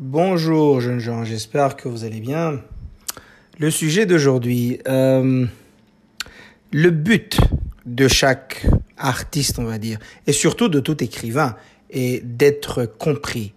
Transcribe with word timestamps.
Bonjour 0.00 0.80
jeunes 0.80 1.00
gens, 1.00 1.24
j'espère 1.24 1.74
que 1.74 1.88
vous 1.88 2.04
allez 2.04 2.20
bien. 2.20 2.60
Le 3.58 3.68
sujet 3.68 4.06
d'aujourd'hui, 4.06 4.78
euh, 4.86 5.44
le 6.72 6.90
but 6.90 7.40
de 7.84 8.06
chaque 8.06 8.64
artiste, 8.96 9.58
on 9.58 9.64
va 9.64 9.78
dire, 9.78 9.98
et 10.28 10.32
surtout 10.32 10.68
de 10.68 10.78
tout 10.78 11.02
écrivain, 11.02 11.56
est 11.90 12.24
d'être 12.24 12.84
compris. 12.84 13.54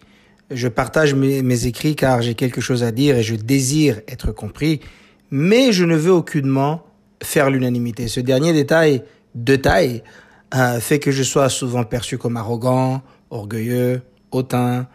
Je 0.50 0.68
partage 0.68 1.14
mes, 1.14 1.68
écrits 1.68 1.96
car 1.96 2.24
j'ai 2.24 2.34
quelque 2.34 2.60
chose 2.60 2.82
à 2.82 2.92
dire 2.92 3.18
et 3.18 3.24
je 3.24 3.36
désire 3.36 4.02
être 4.08 4.32
compris, 4.32 4.82
mais 5.30 5.72
je 5.72 5.86
ne 5.86 5.96
veux 5.96 6.12
aucunement 6.12 6.88
faire 7.22 7.52
l'unanimité. 7.52 8.08
Ce 8.08 8.20
dernier 8.20 8.52
détail 8.52 9.04
de 9.36 9.56
taille 9.58 10.02
euh, 10.56 10.80
fait 10.80 10.98
que 10.98 11.12
je 11.12 11.22
sois 11.22 11.50
souvent 11.50 11.84
perçu 11.84 12.18
comme 12.18 12.36
arrogant, 12.36 13.04
orgueilleux, 13.30 14.02
hautain, 14.32 14.88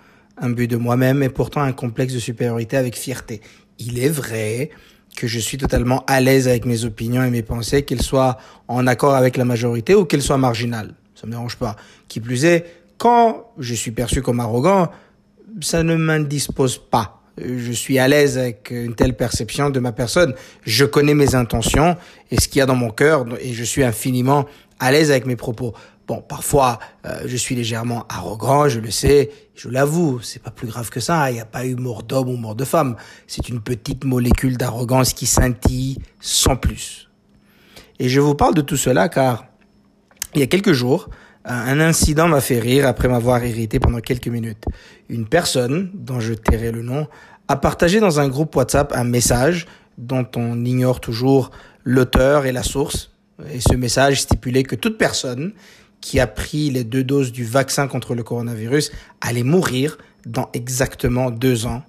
but 0.50 0.68
de 0.68 0.76
moi-même 0.76 1.22
et 1.22 1.28
pourtant 1.28 1.62
un 1.62 1.72
complexe 1.72 2.12
de 2.12 2.18
supériorité 2.18 2.76
avec 2.76 2.96
fierté. 2.96 3.40
Il 3.78 3.98
est 3.98 4.08
vrai 4.08 4.70
que 5.16 5.26
je 5.26 5.38
suis 5.38 5.58
totalement 5.58 6.04
à 6.06 6.20
l'aise 6.20 6.46
avec 6.46 6.66
mes 6.66 6.84
opinions 6.84 7.24
et 7.24 7.30
mes 7.30 7.42
pensées, 7.42 7.82
qu'elles 7.82 8.02
soient 8.02 8.36
en 8.68 8.86
accord 8.86 9.14
avec 9.14 9.36
la 9.36 9.44
majorité 9.44 9.94
ou 9.94 10.04
qu'elles 10.04 10.22
soient 10.22 10.38
marginales. 10.38 10.94
Ça 11.14 11.26
me 11.26 11.32
dérange 11.32 11.56
pas. 11.56 11.76
Qui 12.08 12.20
plus 12.20 12.44
est, 12.44 12.66
quand 12.98 13.50
je 13.58 13.74
suis 13.74 13.90
perçu 13.90 14.20
comme 14.20 14.40
arrogant, 14.40 14.90
ça 15.60 15.82
ne 15.82 15.96
m'indispose 15.96 16.78
pas. 16.78 17.22
Je 17.38 17.72
suis 17.72 17.98
à 17.98 18.08
l'aise 18.08 18.38
avec 18.38 18.70
une 18.70 18.94
telle 18.94 19.16
perception 19.16 19.70
de 19.70 19.80
ma 19.80 19.92
personne. 19.92 20.34
Je 20.62 20.84
connais 20.84 21.14
mes 21.14 21.34
intentions 21.34 21.96
et 22.30 22.40
ce 22.40 22.48
qu'il 22.48 22.60
y 22.60 22.62
a 22.62 22.66
dans 22.66 22.76
mon 22.76 22.90
cœur 22.90 23.26
et 23.40 23.52
je 23.52 23.64
suis 23.64 23.84
infiniment 23.84 24.46
à 24.78 24.90
l'aise 24.90 25.10
avec 25.10 25.26
mes 25.26 25.36
propos. 25.36 25.74
Bon, 26.06 26.20
parfois, 26.20 26.78
euh, 27.04 27.22
je 27.26 27.36
suis 27.36 27.56
légèrement 27.56 28.06
arrogant, 28.08 28.68
je 28.68 28.78
le 28.78 28.92
sais, 28.92 29.30
je 29.56 29.68
l'avoue, 29.68 30.20
c'est 30.20 30.40
pas 30.40 30.52
plus 30.52 30.68
grave 30.68 30.88
que 30.88 31.00
ça, 31.00 31.30
il 31.30 31.34
n'y 31.34 31.40
a 31.40 31.44
pas 31.44 31.66
eu 31.66 31.74
mort 31.74 32.04
d'homme 32.04 32.28
ou 32.28 32.36
mort 32.36 32.54
de 32.54 32.64
femme. 32.64 32.94
C'est 33.26 33.48
une 33.48 33.60
petite 33.60 34.04
molécule 34.04 34.56
d'arrogance 34.56 35.14
qui 35.14 35.26
scintille 35.26 35.98
sans 36.20 36.56
plus. 36.56 37.10
Et 37.98 38.08
je 38.08 38.20
vous 38.20 38.36
parle 38.36 38.54
de 38.54 38.60
tout 38.60 38.76
cela 38.76 39.08
car, 39.08 39.46
il 40.34 40.40
y 40.40 40.44
a 40.44 40.46
quelques 40.46 40.72
jours, 40.72 41.08
un 41.44 41.80
incident 41.80 42.28
m'a 42.28 42.40
fait 42.40 42.58
rire 42.58 42.86
après 42.86 43.08
m'avoir 43.08 43.44
irrité 43.44 43.80
pendant 43.80 44.00
quelques 44.00 44.28
minutes. 44.28 44.64
Une 45.08 45.26
personne, 45.26 45.90
dont 45.94 46.20
je 46.20 46.34
tairai 46.34 46.72
le 46.72 46.82
nom, 46.82 47.06
a 47.48 47.56
partagé 47.56 48.00
dans 48.00 48.20
un 48.20 48.28
groupe 48.28 48.54
WhatsApp 48.54 48.92
un 48.94 49.04
message 49.04 49.66
dont 49.98 50.26
on 50.36 50.64
ignore 50.64 51.00
toujours 51.00 51.50
l'auteur 51.84 52.46
et 52.46 52.52
la 52.52 52.62
source. 52.62 53.12
Et 53.52 53.60
ce 53.60 53.74
message 53.74 54.22
stipulait 54.22 54.64
que 54.64 54.74
toute 54.74 54.98
personne 54.98 55.52
qui 56.06 56.20
a 56.20 56.28
pris 56.28 56.70
les 56.70 56.84
deux 56.84 57.02
doses 57.02 57.32
du 57.32 57.44
vaccin 57.44 57.88
contre 57.88 58.14
le 58.14 58.22
coronavirus 58.22 58.92
allait 59.20 59.42
mourir 59.42 59.98
dans 60.24 60.48
exactement 60.52 61.32
deux 61.32 61.66
ans 61.66 61.82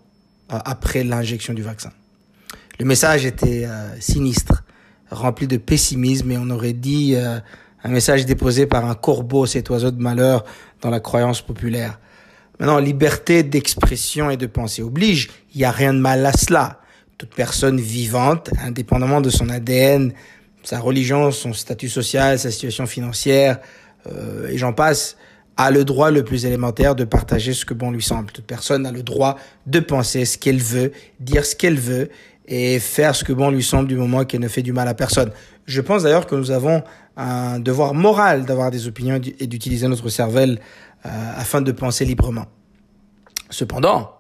euh, 0.52 0.58
après 0.66 1.04
l'injection 1.04 1.54
du 1.54 1.62
vaccin. 1.62 1.92
Le 2.80 2.86
message 2.86 3.28
était 3.28 3.66
euh, 3.66 3.90
sinistre, 4.00 4.64
rempli 5.12 5.46
de 5.46 5.58
pessimisme 5.58 6.32
et 6.32 6.38
on 6.40 6.50
aurait 6.50 6.74
dit 6.74 7.14
euh, 7.14 7.38
un 7.84 7.90
message 7.90 8.26
déposé 8.26 8.66
par 8.66 8.86
un 8.86 8.96
corbeau, 8.96 9.46
cet 9.46 9.70
oiseau 9.70 9.92
de 9.92 10.02
malheur 10.02 10.44
dans 10.82 10.90
la 10.90 11.00
croyance 11.00 11.44
populaire. 11.44 12.00
Maintenant, 12.60 12.80
liberté 12.80 13.44
d'expression 13.44 14.32
et 14.32 14.38
de 14.38 14.48
pensée 14.48 14.82
oblige, 14.82 15.30
il 15.54 15.60
n'y 15.60 15.66
a 15.66 15.70
rien 15.72 15.94
de 15.94 16.00
mal 16.00 16.26
à 16.26 16.34
cela. 16.34 16.82
Toute 17.20 17.36
personne 17.36 17.80
vivante, 17.80 18.50
indépendamment 18.64 19.22
de 19.22 19.30
son 19.30 19.50
ADN, 19.50 20.12
sa 20.64 20.80
religion, 20.80 21.30
son 21.30 21.54
statut 21.54 21.88
social, 21.88 22.40
sa 22.40 22.50
situation 22.50 22.88
financière, 22.88 23.60
euh, 24.06 24.48
et 24.48 24.58
j'en 24.58 24.74
passe, 24.74 25.18
a 25.58 25.72
le 25.72 25.84
droit 25.84 26.12
le 26.12 26.24
plus 26.24 26.46
élémentaire 26.46 26.96
de 26.96 27.04
partager 27.04 27.54
ce 27.54 27.66
que 27.66 27.74
bon 27.74 27.92
lui 27.92 28.04
semble. 28.04 28.32
Toute 28.32 28.46
personne 28.46 28.86
a 28.86 28.92
le 28.92 29.04
droit 29.04 29.38
de 29.66 29.80
penser 29.80 30.26
ce 30.26 30.38
qu'elle 30.38 30.62
veut, 30.62 30.92
dire 31.20 31.46
ce 31.46 31.56
qu'elle 31.56 31.80
veut 31.80 32.10
et 32.48 32.80
faire 32.80 33.16
ce 33.16 33.24
que 33.24 33.34
bon 33.34 33.50
lui 33.50 33.64
semble 33.64 33.88
du 33.88 33.96
moment 33.96 34.24
qu'elle 34.24 34.42
ne 34.42 34.48
fait 34.48 34.62
du 34.62 34.72
mal 34.72 34.88
à 34.88 34.94
personne. 34.94 35.32
Je 35.66 35.82
pense 35.82 36.04
d'ailleurs 36.04 36.28
que 36.28 36.36
nous 36.36 36.52
avons 36.52 36.84
un 37.18 37.60
devoir 37.60 37.94
moral 37.94 38.46
d'avoir 38.46 38.70
des 38.70 38.88
opinions 38.88 39.20
et 39.40 39.48
d'utiliser 39.48 39.88
notre 39.88 40.10
cervelle 40.10 40.60
euh, 41.06 41.10
afin 41.36 41.62
de 41.62 41.72
penser 41.72 42.06
librement. 42.06 42.46
Cependant, 43.50 44.12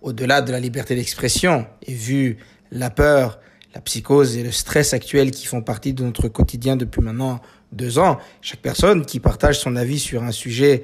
au-delà 0.00 0.42
de 0.42 0.52
la 0.52 0.60
liberté 0.60 0.94
d'expression 0.94 1.66
et 1.86 1.92
vu 1.92 2.38
la 2.70 2.90
peur, 2.90 3.40
la 3.78 3.82
psychose 3.82 4.36
et 4.36 4.42
le 4.42 4.50
stress 4.50 4.92
actuel 4.92 5.30
qui 5.30 5.46
font 5.46 5.62
partie 5.62 5.92
de 5.92 6.02
notre 6.02 6.26
quotidien 6.26 6.74
depuis 6.74 7.00
maintenant 7.00 7.40
deux 7.70 8.00
ans, 8.00 8.18
chaque 8.42 8.58
personne 8.58 9.06
qui 9.06 9.20
partage 9.20 9.60
son 9.60 9.76
avis 9.76 10.00
sur 10.00 10.24
un 10.24 10.32
sujet 10.32 10.82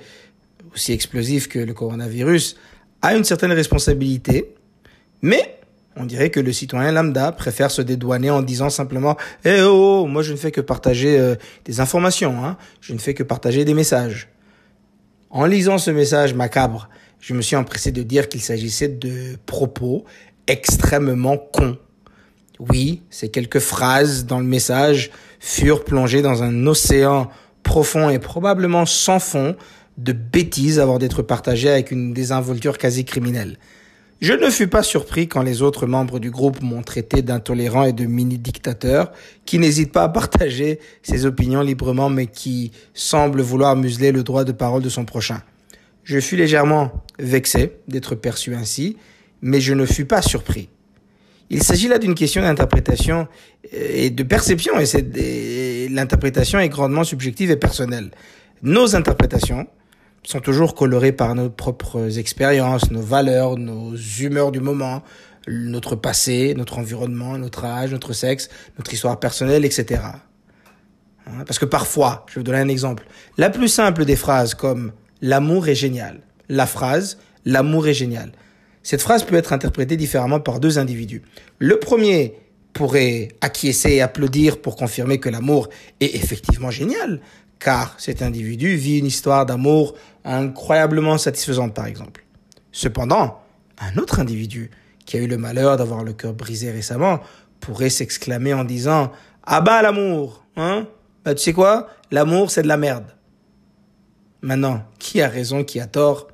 aussi 0.72 0.92
explosif 0.92 1.48
que 1.48 1.58
le 1.58 1.74
coronavirus 1.74 2.56
a 3.02 3.16
une 3.16 3.24
certaine 3.24 3.50
responsabilité, 3.50 4.54
mais 5.22 5.58
on 5.96 6.04
dirait 6.04 6.30
que 6.30 6.38
le 6.38 6.52
citoyen 6.52 6.92
lambda 6.92 7.32
préfère 7.32 7.72
se 7.72 7.82
dédouaner 7.82 8.30
en 8.30 8.42
disant 8.42 8.70
simplement 8.70 9.16
Eh 9.44 9.62
oh, 9.62 10.02
oh 10.02 10.06
moi 10.06 10.22
je 10.22 10.30
ne 10.30 10.36
fais 10.36 10.52
que 10.52 10.60
partager 10.60 11.18
euh, 11.18 11.34
des 11.64 11.80
informations, 11.80 12.44
hein. 12.44 12.56
je 12.80 12.92
ne 12.92 12.98
fais 12.98 13.12
que 13.12 13.24
partager 13.24 13.64
des 13.64 13.74
messages. 13.74 14.28
En 15.30 15.46
lisant 15.46 15.78
ce 15.78 15.90
message 15.90 16.32
macabre, 16.32 16.88
je 17.18 17.34
me 17.34 17.42
suis 17.42 17.56
empressé 17.56 17.90
de 17.90 18.04
dire 18.04 18.28
qu'il 18.28 18.40
s'agissait 18.40 18.86
de 18.86 19.36
propos 19.46 20.04
extrêmement 20.46 21.38
cons 21.38 21.76
oui, 22.68 23.02
ces 23.10 23.28
quelques 23.28 23.58
phrases 23.58 24.26
dans 24.26 24.38
le 24.38 24.44
message 24.44 25.10
furent 25.40 25.84
plongées 25.84 26.22
dans 26.22 26.42
un 26.42 26.66
océan 26.66 27.28
profond 27.62 28.10
et 28.10 28.18
probablement 28.18 28.86
sans 28.86 29.18
fond 29.18 29.56
de 29.98 30.12
bêtises 30.12 30.78
avant 30.78 30.98
d'être 30.98 31.22
partagées 31.22 31.70
avec 31.70 31.90
une 31.90 32.12
désinvolture 32.12 32.78
quasi 32.78 33.04
criminelle. 33.04 33.58
Je 34.20 34.32
ne 34.32 34.48
fus 34.48 34.68
pas 34.68 34.82
surpris 34.82 35.28
quand 35.28 35.42
les 35.42 35.60
autres 35.60 35.86
membres 35.86 36.18
du 36.18 36.30
groupe 36.30 36.62
m'ont 36.62 36.82
traité 36.82 37.20
d'intolérant 37.20 37.84
et 37.84 37.92
de 37.92 38.06
mini-dictateur, 38.06 39.12
qui 39.44 39.58
n'hésite 39.58 39.92
pas 39.92 40.04
à 40.04 40.08
partager 40.08 40.78
ses 41.02 41.26
opinions 41.26 41.60
librement 41.60 42.08
mais 42.08 42.26
qui 42.26 42.72
semble 42.94 43.42
vouloir 43.42 43.76
museler 43.76 44.12
le 44.12 44.22
droit 44.22 44.44
de 44.44 44.52
parole 44.52 44.82
de 44.82 44.88
son 44.88 45.04
prochain. 45.04 45.42
Je 46.04 46.20
fus 46.20 46.36
légèrement 46.36 46.92
vexé 47.18 47.72
d'être 47.88 48.14
perçu 48.14 48.54
ainsi, 48.54 48.96
mais 49.42 49.60
je 49.60 49.74
ne 49.74 49.84
fus 49.84 50.04
pas 50.04 50.22
surpris. 50.22 50.68
Il 51.54 51.62
s'agit 51.62 51.86
là 51.86 52.00
d'une 52.00 52.16
question 52.16 52.42
d'interprétation 52.42 53.28
euh, 53.72 53.90
et 53.94 54.10
de 54.10 54.22
perception, 54.24 54.72
et, 54.80 55.88
l'interprétation 55.88 56.58
est 56.58 56.68
grandement 56.68 57.04
subjective 57.04 57.52
et 57.52 57.56
personnelle. 57.56 58.10
Nos 58.62 58.96
interprétations 58.96 59.68
sont 60.24 60.40
toujours 60.40 60.74
colorées 60.74 61.12
par 61.12 61.36
nos 61.36 61.50
propres 61.50 62.18
expériences, 62.18 62.90
nos 62.90 63.02
valeurs, 63.02 63.56
nos 63.56 63.94
humeurs 63.94 64.50
du 64.50 64.58
moment, 64.58 65.04
notre 65.46 65.94
passé, 65.94 66.54
notre 66.56 66.78
environnement, 66.78 67.38
notre 67.38 67.64
âge, 67.64 67.92
notre 67.92 68.14
sexe, 68.14 68.48
notre 68.76 68.92
histoire 68.92 69.20
personnelle, 69.20 69.64
etc. 69.64 70.00
Hein, 71.26 71.44
parce 71.46 71.60
que 71.60 71.66
parfois, 71.66 72.26
je 72.26 72.34
vais 72.34 72.40
vous 72.40 72.44
donner 72.44 72.58
un 72.58 72.68
exemple, 72.68 73.06
la 73.38 73.48
plus 73.48 73.68
simple 73.68 74.04
des 74.04 74.16
phrases 74.16 74.54
comme 74.54 74.90
l'amour 75.22 75.68
est 75.68 75.76
génial, 75.76 76.18
la 76.48 76.66
phrase 76.66 77.18
l'amour 77.44 77.86
est 77.86 77.94
génial 77.94 78.32
cette 78.84 79.00
phrase 79.00 79.24
peut 79.24 79.34
être 79.34 79.52
interprétée 79.52 79.96
différemment 79.96 80.38
par 80.38 80.60
deux 80.60 80.78
individus. 80.78 81.22
Le 81.58 81.80
premier 81.80 82.34
pourrait 82.74 83.30
acquiescer 83.40 83.92
et 83.92 84.02
applaudir 84.02 84.60
pour 84.60 84.76
confirmer 84.76 85.18
que 85.18 85.30
l'amour 85.30 85.70
est 86.00 86.14
effectivement 86.14 86.70
génial, 86.70 87.20
car 87.58 87.94
cet 87.98 88.20
individu 88.20 88.76
vit 88.76 88.98
une 88.98 89.06
histoire 89.06 89.46
d'amour 89.46 89.94
incroyablement 90.24 91.16
satisfaisante, 91.16 91.72
par 91.72 91.86
exemple. 91.86 92.24
Cependant, 92.72 93.40
un 93.78 93.96
autre 93.96 94.20
individu 94.20 94.70
qui 95.06 95.16
a 95.16 95.20
eu 95.20 95.26
le 95.26 95.38
malheur 95.38 95.78
d'avoir 95.78 96.04
le 96.04 96.12
cœur 96.12 96.34
brisé 96.34 96.70
récemment 96.70 97.20
pourrait 97.60 97.90
s'exclamer 97.90 98.52
en 98.52 98.64
disant 98.64 99.12
Ah 99.44 99.62
bah 99.62 99.80
l'amour, 99.80 100.44
hein? 100.56 100.86
Bah 101.24 101.34
tu 101.34 101.42
sais 101.42 101.52
quoi? 101.54 101.88
L'amour 102.10 102.50
c'est 102.50 102.62
de 102.62 102.68
la 102.68 102.76
merde. 102.76 103.06
Maintenant, 104.42 104.84
qui 104.98 105.22
a 105.22 105.28
raison, 105.28 105.64
qui 105.64 105.80
a 105.80 105.86
tort? 105.86 106.28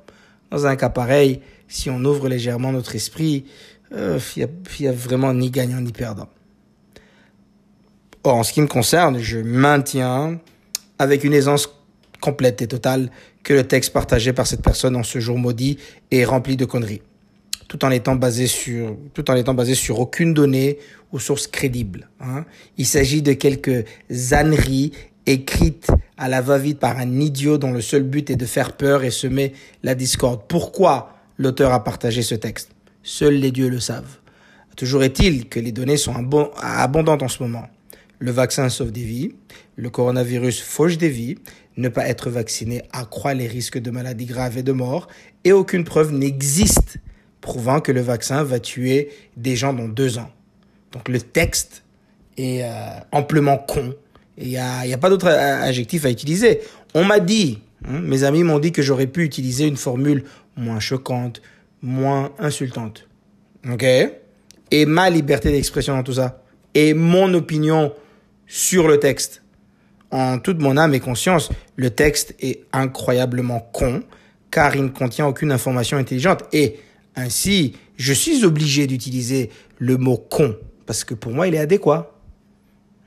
Dans 0.51 0.65
un 0.65 0.75
cas 0.75 0.89
pareil, 0.89 1.41
si 1.67 1.89
on 1.89 2.03
ouvre 2.03 2.27
légèrement 2.27 2.71
notre 2.73 2.95
esprit, 2.95 3.45
euh, 3.93 4.19
il 4.35 4.47
n'y 4.79 4.87
a, 4.87 4.91
vraiment 4.91 5.33
ni 5.33 5.49
gagnant 5.49 5.81
ni 5.81 5.91
perdant. 5.91 6.29
Or, 8.23 8.35
en 8.35 8.43
ce 8.43 8.53
qui 8.53 8.61
me 8.61 8.67
concerne, 8.67 9.19
je 9.19 9.39
maintiens 9.39 10.39
avec 10.99 11.23
une 11.23 11.33
aisance 11.33 11.69
complète 12.19 12.61
et 12.61 12.67
totale 12.67 13.09
que 13.43 13.53
le 13.53 13.63
texte 13.63 13.93
partagé 13.93 14.33
par 14.33 14.45
cette 14.45 14.61
personne 14.61 14.95
en 14.95 15.03
ce 15.03 15.19
jour 15.19 15.37
maudit 15.37 15.77
est 16.11 16.23
rempli 16.23 16.55
de 16.55 16.65
conneries, 16.65 17.01
tout 17.67 17.83
en 17.83 17.89
étant 17.89 18.15
basé 18.15 18.45
sur, 18.45 18.95
tout 19.13 19.31
en 19.31 19.35
étant 19.35 19.55
basé 19.55 19.73
sur 19.73 19.99
aucune 19.99 20.33
donnée 20.33 20.77
ou 21.11 21.19
source 21.19 21.47
crédible. 21.47 22.09
Hein. 22.19 22.45
Il 22.77 22.85
s'agit 22.85 23.21
de 23.21 23.33
quelques 23.33 23.85
âneries 24.31 24.91
écrites 25.25 25.87
à 26.17 26.27
la 26.29 26.41
va-vite 26.41 26.79
par 26.79 26.97
un 26.97 27.19
idiot 27.19 27.57
dont 27.57 27.71
le 27.71 27.81
seul 27.81 28.03
but 28.03 28.29
est 28.29 28.35
de 28.35 28.45
faire 28.45 28.73
peur 28.73 29.03
et 29.03 29.11
semer 29.11 29.53
la 29.83 29.95
discorde. 29.95 30.41
Pourquoi 30.47 31.15
l'auteur 31.37 31.73
a 31.73 31.83
partagé 31.83 32.21
ce 32.21 32.35
texte? 32.35 32.71
Seuls 33.03 33.35
les 33.35 33.51
dieux 33.51 33.69
le 33.69 33.79
savent. 33.79 34.17
Toujours 34.75 35.03
est-il 35.03 35.49
que 35.49 35.59
les 35.59 35.71
données 35.71 35.97
sont 35.97 36.13
abondantes 36.61 37.23
en 37.23 37.27
ce 37.27 37.43
moment. 37.43 37.67
Le 38.19 38.31
vaccin 38.31 38.69
sauve 38.69 38.91
des 38.91 39.03
vies, 39.03 39.33
le 39.75 39.89
coronavirus 39.89 40.61
fauche 40.61 40.97
des 40.97 41.09
vies, 41.09 41.37
ne 41.77 41.89
pas 41.89 42.07
être 42.07 42.29
vacciné 42.29 42.83
accroît 42.91 43.33
les 43.33 43.47
risques 43.47 43.79
de 43.79 43.91
maladies 43.91 44.25
graves 44.25 44.57
et 44.57 44.63
de 44.63 44.71
mort, 44.71 45.07
et 45.43 45.51
aucune 45.51 45.83
preuve 45.83 46.11
n'existe 46.13 46.97
prouvant 47.41 47.81
que 47.81 47.91
le 47.91 48.01
vaccin 48.01 48.43
va 48.43 48.59
tuer 48.59 49.09
des 49.37 49.55
gens 49.55 49.73
dans 49.73 49.87
deux 49.87 50.19
ans. 50.19 50.29
Donc 50.91 51.09
le 51.09 51.19
texte 51.19 51.83
est 52.37 52.63
euh, 52.63 52.99
amplement 53.11 53.57
con. 53.57 53.93
Il 54.37 54.47
n'y 54.47 54.57
a, 54.57 54.85
y 54.85 54.93
a 54.93 54.97
pas 54.97 55.09
d'autre 55.09 55.27
adjectif 55.27 56.05
à 56.05 56.09
utiliser. 56.09 56.61
On 56.93 57.03
m'a 57.03 57.19
dit, 57.19 57.59
hein, 57.87 57.99
mes 58.01 58.23
amis 58.23 58.43
m'ont 58.43 58.59
dit 58.59 58.71
que 58.71 58.81
j'aurais 58.81 59.07
pu 59.07 59.23
utiliser 59.23 59.67
une 59.67 59.77
formule 59.77 60.23
moins 60.55 60.79
choquante, 60.79 61.41
moins 61.81 62.31
insultante. 62.39 63.07
OK? 63.69 63.85
Et 64.71 64.85
ma 64.85 65.09
liberté 65.09 65.51
d'expression 65.51 65.95
dans 65.95 66.03
tout 66.03 66.13
ça. 66.13 66.43
Et 66.73 66.93
mon 66.93 67.33
opinion 67.33 67.93
sur 68.47 68.87
le 68.87 68.99
texte. 68.99 69.43
En 70.11 70.39
toute 70.39 70.59
mon 70.59 70.75
âme 70.75 70.93
et 70.93 70.99
conscience, 70.99 71.49
le 71.77 71.89
texte 71.89 72.35
est 72.39 72.65
incroyablement 72.73 73.61
con 73.71 74.03
car 74.51 74.75
il 74.75 74.83
ne 74.83 74.89
contient 74.89 75.25
aucune 75.25 75.53
information 75.53 75.97
intelligente. 75.97 76.43
Et 76.51 76.79
ainsi, 77.15 77.77
je 77.95 78.11
suis 78.11 78.43
obligé 78.43 78.87
d'utiliser 78.87 79.49
le 79.79 79.97
mot 79.97 80.17
con 80.17 80.57
parce 80.85 81.05
que 81.05 81.13
pour 81.13 81.31
moi, 81.31 81.47
il 81.47 81.55
est 81.55 81.59
adéquat. 81.59 82.13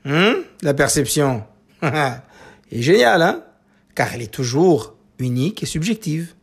Hum 0.05 0.35
La 0.61 0.73
perception 0.73 1.43
est 1.81 2.81
géniale, 2.81 3.21
hein? 3.21 3.43
Car 3.95 4.13
elle 4.13 4.21
est 4.21 4.31
toujours 4.31 4.95
unique 5.19 5.63
et 5.63 5.65
subjective. 5.65 6.33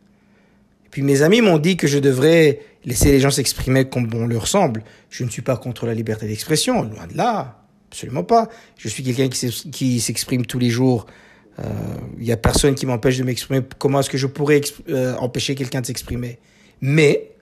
Et 0.85 0.89
puis 0.89 1.01
mes 1.01 1.21
amis 1.21 1.41
m'ont 1.41 1.59
dit 1.59 1.77
que 1.77 1.87
je 1.87 1.99
devrais 1.99 2.59
laisser 2.85 3.11
les 3.11 3.19
gens 3.19 3.31
s'exprimer 3.31 3.89
comme 3.89 4.07
bon 4.07 4.27
leur 4.27 4.47
semble. 4.47 4.83
Je 5.09 5.23
ne 5.23 5.29
suis 5.29 5.41
pas 5.41 5.57
contre 5.57 5.85
la 5.85 5.93
liberté 5.93 6.27
d'expression, 6.27 6.83
loin 6.83 7.07
de 7.07 7.15
là. 7.15 7.59
Absolument 7.91 8.23
pas. 8.23 8.49
Je 8.77 8.89
suis 8.89 9.03
quelqu'un 9.03 9.29
qui 9.29 9.99
s'exprime 9.99 10.45
tous 10.45 10.57
les 10.57 10.69
jours. 10.69 11.05
Il 11.59 11.65
euh, 11.65 12.25
y 12.25 12.31
a 12.31 12.37
personne 12.37 12.73
qui 12.73 12.87
m'empêche 12.87 13.17
de 13.17 13.23
m'exprimer. 13.23 13.61
Comment 13.77 13.99
est-ce 13.99 14.09
que 14.09 14.17
je 14.17 14.25
pourrais 14.25 14.61
euh, 14.89 15.15
empêcher 15.17 15.53
quelqu'un 15.53 15.81
de 15.81 15.85
s'exprimer? 15.85 16.39
Mais 16.81 17.32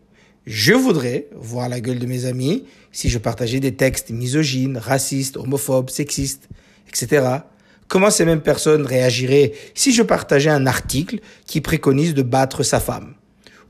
je 0.45 0.73
voudrais 0.73 1.27
voir 1.35 1.69
la 1.69 1.79
gueule 1.79 1.99
de 1.99 2.05
mes 2.05 2.25
amis 2.25 2.65
si 2.91 3.09
je 3.09 3.17
partageais 3.17 3.59
des 3.59 3.75
textes 3.75 4.09
misogynes, 4.09 4.77
racistes, 4.77 5.38
homophobes, 5.38 5.89
sexistes, 5.89 6.49
etc. 6.88 7.39
Comment 7.88 8.09
ces 8.09 8.25
mêmes 8.25 8.41
personnes 8.41 8.85
réagiraient 8.85 9.53
si 9.75 9.93
je 9.93 10.01
partageais 10.01 10.49
un 10.49 10.65
article 10.65 11.19
qui 11.45 11.61
préconise 11.61 12.13
de 12.13 12.21
battre 12.21 12.63
sa 12.63 12.79
femme? 12.79 13.13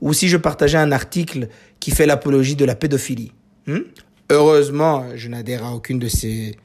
Ou 0.00 0.12
si 0.12 0.28
je 0.28 0.36
partageais 0.36 0.78
un 0.78 0.92
article 0.92 1.48
qui 1.78 1.90
fait 1.90 2.06
l'apologie 2.06 2.56
de 2.56 2.64
la 2.64 2.74
pédophilie? 2.74 3.32
Hmm? 3.66 3.80
Heureusement, 4.30 5.06
je 5.14 5.28
n'adhère 5.28 5.64
à 5.64 5.74
aucune 5.74 5.98
de 5.98 6.08
ces 6.08 6.56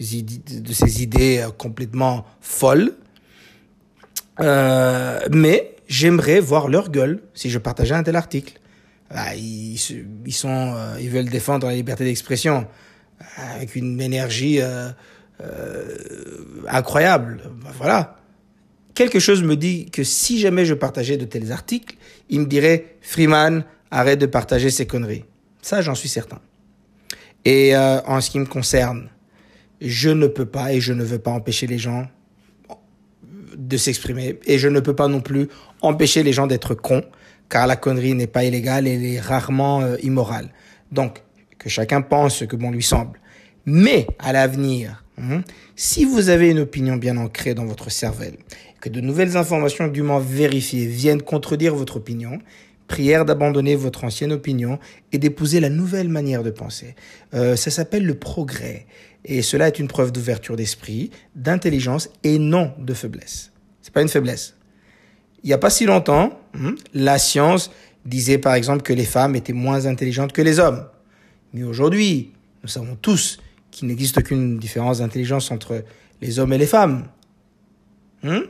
idées 0.00 1.38
euh, 1.38 1.50
complètement 1.50 2.24
folles. 2.40 2.94
Euh, 4.40 5.18
mais 5.30 5.74
j'aimerais 5.88 6.40
voir 6.40 6.68
leur 6.68 6.90
gueule 6.90 7.22
si 7.34 7.50
je 7.50 7.58
partageais 7.58 7.94
un 7.94 8.02
tel 8.02 8.16
article. 8.16 8.57
Bah, 9.10 9.34
ils, 9.34 9.78
sont, 9.78 10.74
euh, 10.76 10.98
ils 11.00 11.08
veulent 11.08 11.30
défendre 11.30 11.66
la 11.66 11.74
liberté 11.74 12.04
d'expression 12.04 12.66
avec 13.38 13.74
une 13.74 14.00
énergie 14.00 14.60
euh, 14.60 14.90
euh, 15.40 15.96
incroyable. 16.68 17.42
Bah, 17.62 17.70
voilà. 17.76 18.16
Quelque 18.94 19.18
chose 19.18 19.42
me 19.42 19.56
dit 19.56 19.86
que 19.90 20.04
si 20.04 20.40
jamais 20.40 20.66
je 20.66 20.74
partageais 20.74 21.16
de 21.16 21.24
tels 21.24 21.52
articles, 21.52 21.96
il 22.28 22.40
me 22.40 22.46
dirait 22.46 22.96
Freeman, 23.00 23.64
arrête 23.90 24.18
de 24.18 24.26
partager 24.26 24.70
ces 24.70 24.86
conneries. 24.86 25.24
Ça, 25.62 25.80
j'en 25.80 25.94
suis 25.94 26.08
certain. 26.08 26.40
Et 27.44 27.76
en 27.76 28.20
ce 28.20 28.30
qui 28.30 28.40
me 28.40 28.44
concerne, 28.44 29.08
je 29.80 30.10
ne 30.10 30.26
peux 30.26 30.44
pas 30.44 30.72
et 30.72 30.80
je 30.80 30.92
ne 30.92 31.04
veux 31.04 31.20
pas 31.20 31.30
empêcher 31.30 31.66
les 31.68 31.78
gens 31.78 32.08
de 33.56 33.76
s'exprimer. 33.76 34.38
Et 34.46 34.58
je 34.58 34.68
ne 34.68 34.80
peux 34.80 34.94
pas 34.94 35.08
non 35.08 35.20
plus 35.20 35.48
empêcher 35.80 36.22
les 36.24 36.32
gens 36.32 36.46
d'être 36.46 36.74
cons, 36.74 37.04
car 37.48 37.66
la 37.66 37.76
connerie 37.76 38.14
n'est 38.14 38.26
pas 38.26 38.44
illégale 38.44 38.86
et 38.86 38.94
elle 38.94 39.04
est 39.04 39.20
rarement 39.20 39.80
euh, 39.80 39.96
immorale. 40.02 40.50
Donc, 40.92 41.22
que 41.58 41.68
chacun 41.68 42.02
pense 42.02 42.36
ce 42.36 42.44
que 42.44 42.56
bon 42.56 42.70
lui 42.70 42.82
semble. 42.82 43.20
Mais, 43.66 44.06
à 44.18 44.32
l'avenir, 44.32 45.04
hein, 45.18 45.42
si 45.76 46.04
vous 46.04 46.28
avez 46.28 46.50
une 46.50 46.60
opinion 46.60 46.96
bien 46.96 47.16
ancrée 47.16 47.54
dans 47.54 47.66
votre 47.66 47.90
cervelle, 47.90 48.36
que 48.80 48.88
de 48.88 49.00
nouvelles 49.00 49.36
informations 49.36 49.88
dûment 49.88 50.20
vérifiées 50.20 50.86
viennent 50.86 51.22
contredire 51.22 51.74
votre 51.74 51.96
opinion, 51.96 52.38
prière 52.86 53.24
d'abandonner 53.24 53.76
votre 53.76 54.04
ancienne 54.04 54.32
opinion 54.32 54.78
et 55.12 55.18
d'épouser 55.18 55.60
la 55.60 55.68
nouvelle 55.68 56.08
manière 56.08 56.42
de 56.42 56.50
penser. 56.50 56.94
Euh, 57.34 57.56
ça 57.56 57.70
s'appelle 57.70 58.04
le 58.04 58.14
progrès. 58.14 58.86
Et 59.24 59.42
cela 59.42 59.66
est 59.68 59.78
une 59.78 59.88
preuve 59.88 60.12
d'ouverture 60.12 60.56
d'esprit, 60.56 61.10
d'intelligence 61.34 62.08
et 62.24 62.38
non 62.38 62.72
de 62.78 62.94
faiblesse. 62.94 63.52
C'est 63.82 63.92
pas 63.92 64.02
une 64.02 64.08
faiblesse. 64.08 64.54
Il 65.48 65.52
n'y 65.52 65.54
a 65.54 65.58
pas 65.58 65.70
si 65.70 65.86
longtemps, 65.86 66.38
hmm, 66.52 66.72
la 66.92 67.18
science 67.18 67.70
disait 68.04 68.36
par 68.36 68.52
exemple 68.52 68.82
que 68.82 68.92
les 68.92 69.06
femmes 69.06 69.34
étaient 69.34 69.54
moins 69.54 69.86
intelligentes 69.86 70.34
que 70.34 70.42
les 70.42 70.58
hommes. 70.58 70.84
Mais 71.54 71.62
aujourd'hui, 71.62 72.32
nous 72.62 72.68
savons 72.68 72.98
tous 73.00 73.38
qu'il 73.70 73.88
n'existe 73.88 74.18
aucune 74.18 74.58
différence 74.58 74.98
d'intelligence 74.98 75.50
entre 75.50 75.84
les 76.20 76.38
hommes 76.38 76.52
et 76.52 76.58
les 76.58 76.66
femmes. 76.66 77.06
Hmm? 78.22 78.40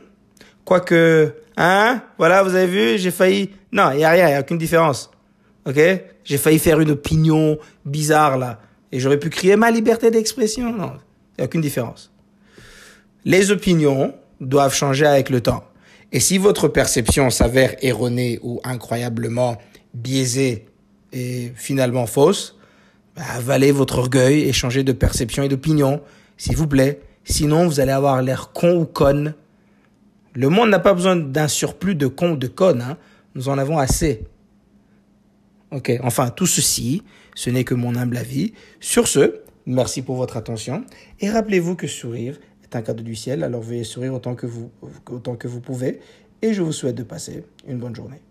Quoique, 0.65 1.35
hein, 1.55 2.03
voilà, 2.17 2.43
vous 2.43 2.53
avez 2.53 2.67
vu, 2.67 2.97
j'ai 2.97 3.11
failli... 3.11 3.51
Non, 3.71 3.91
il 3.91 3.99
n'y 3.99 4.03
a 4.03 4.09
rien, 4.09 4.25
il 4.27 4.31
n'y 4.31 4.35
a 4.35 4.41
aucune 4.41 4.57
différence. 4.57 5.09
Ok? 5.65 5.79
J'ai 6.25 6.37
failli 6.37 6.59
faire 6.59 6.81
une 6.81 6.91
opinion 6.91 7.59
bizarre 7.85 8.37
là. 8.37 8.59
Et 8.91 8.99
j'aurais 8.99 9.19
pu 9.19 9.29
crier 9.29 9.55
ma 9.55 9.71
liberté 9.71 10.11
d'expression. 10.11 10.73
Non, 10.73 10.91
il 10.97 11.39
n'y 11.39 11.43
a 11.43 11.45
aucune 11.45 11.61
différence. 11.61 12.11
Les 13.23 13.51
opinions 13.51 14.15
doivent 14.41 14.75
changer 14.75 15.05
avec 15.05 15.29
le 15.29 15.39
temps. 15.39 15.63
Et 16.11 16.19
si 16.19 16.37
votre 16.37 16.67
perception 16.67 17.29
s'avère 17.29 17.75
erronée 17.81 18.39
ou 18.41 18.59
incroyablement 18.63 19.57
biaisée 19.93 20.65
et 21.13 21.51
finalement 21.55 22.07
fausse, 22.07 22.57
bah, 23.15 23.23
avalez 23.33 23.71
votre 23.71 23.99
orgueil 23.99 24.41
et 24.41 24.53
changez 24.53 24.83
de 24.83 24.91
perception 24.91 25.43
et 25.43 25.49
d'opinion, 25.49 26.01
s'il 26.37 26.55
vous 26.55 26.67
plaît. 26.67 27.01
Sinon, 27.23 27.67
vous 27.67 27.79
allez 27.79 27.91
avoir 27.91 28.21
l'air 28.21 28.51
con 28.53 28.77
ou 28.79 28.85
conne. 28.85 29.35
Le 30.33 30.49
monde 30.49 30.69
n'a 30.69 30.79
pas 30.79 30.93
besoin 30.93 31.15
d'un 31.15 31.47
surplus 31.47 31.95
de 31.95 32.07
con 32.07 32.31
ou 32.31 32.37
de 32.37 32.47
conne. 32.47 32.81
Hein. 32.81 32.97
Nous 33.35 33.49
en 33.49 33.57
avons 33.57 33.77
assez. 33.77 34.25
Ok, 35.71 35.91
enfin, 36.01 36.29
tout 36.29 36.47
ceci, 36.47 37.03
ce 37.35 37.51
n'est 37.51 37.63
que 37.63 37.75
mon 37.75 37.95
humble 37.95 38.17
avis. 38.17 38.53
Sur 38.79 39.07
ce, 39.07 39.41
merci 39.67 40.01
pour 40.01 40.15
votre 40.15 40.37
attention 40.37 40.83
et 41.19 41.29
rappelez-vous 41.29 41.75
que 41.75 41.85
sourire 41.85 42.39
est 42.71 42.75
un 42.75 42.81
cadeau 42.81 43.03
du 43.03 43.15
ciel, 43.15 43.43
alors 43.43 43.61
veuillez 43.61 43.83
sourire 43.83 44.13
autant 44.13 44.35
que 44.35 44.45
vous, 44.45 44.69
autant 45.09 45.35
que 45.35 45.47
vous 45.47 45.61
pouvez 45.61 45.99
et 46.41 46.53
je 46.53 46.61
vous 46.61 46.71
souhaite 46.71 46.95
de 46.95 47.03
passer 47.03 47.43
une 47.67 47.79
bonne 47.79 47.95
journée. 47.95 48.21